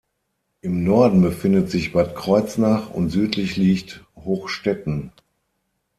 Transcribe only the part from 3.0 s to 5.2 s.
südlich liegt Hochstätten.